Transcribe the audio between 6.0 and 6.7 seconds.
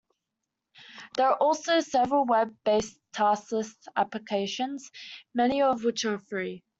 are free.